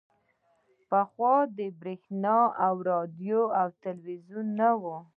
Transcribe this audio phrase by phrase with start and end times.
[0.89, 1.35] پخوا
[1.81, 4.97] برېښنا او راډیو او ټلویزیون نه وو